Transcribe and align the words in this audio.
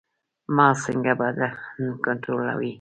مغز 0.55 0.77
څنګه 0.85 1.11
بدن 1.19 1.51
کنټرولوي؟ 2.05 2.69